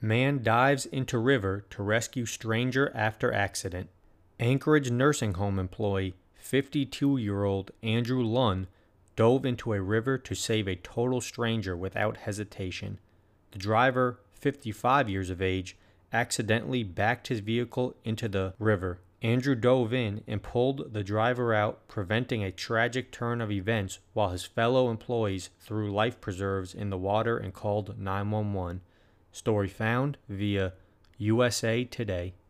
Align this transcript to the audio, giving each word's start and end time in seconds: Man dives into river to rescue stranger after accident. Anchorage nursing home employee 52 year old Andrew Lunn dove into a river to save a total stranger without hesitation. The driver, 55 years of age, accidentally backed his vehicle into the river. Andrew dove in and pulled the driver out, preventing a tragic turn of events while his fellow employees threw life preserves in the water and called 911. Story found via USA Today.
Man 0.00 0.44
dives 0.44 0.86
into 0.86 1.18
river 1.18 1.64
to 1.70 1.82
rescue 1.82 2.24
stranger 2.24 2.92
after 2.94 3.32
accident. 3.32 3.90
Anchorage 4.38 4.92
nursing 4.92 5.34
home 5.34 5.58
employee 5.58 6.14
52 6.36 7.16
year 7.16 7.42
old 7.42 7.72
Andrew 7.82 8.22
Lunn 8.22 8.68
dove 9.16 9.44
into 9.44 9.72
a 9.72 9.82
river 9.82 10.16
to 10.16 10.36
save 10.36 10.68
a 10.68 10.76
total 10.76 11.20
stranger 11.20 11.76
without 11.76 12.18
hesitation. 12.18 13.00
The 13.50 13.58
driver, 13.58 14.20
55 14.34 15.08
years 15.08 15.30
of 15.30 15.42
age, 15.42 15.76
accidentally 16.12 16.84
backed 16.84 17.26
his 17.26 17.40
vehicle 17.40 17.96
into 18.04 18.28
the 18.28 18.54
river. 18.60 19.00
Andrew 19.20 19.56
dove 19.56 19.92
in 19.92 20.22
and 20.28 20.40
pulled 20.40 20.92
the 20.94 21.02
driver 21.02 21.52
out, 21.52 21.88
preventing 21.88 22.44
a 22.44 22.52
tragic 22.52 23.10
turn 23.10 23.40
of 23.40 23.50
events 23.50 23.98
while 24.12 24.30
his 24.30 24.44
fellow 24.44 24.90
employees 24.90 25.50
threw 25.58 25.92
life 25.92 26.20
preserves 26.20 26.72
in 26.72 26.90
the 26.90 26.96
water 26.96 27.36
and 27.36 27.52
called 27.52 27.98
911. 27.98 28.80
Story 29.32 29.68
found 29.68 30.18
via 30.28 30.72
USA 31.18 31.84
Today. 31.84 32.34